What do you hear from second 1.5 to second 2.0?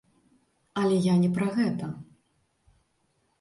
гэта.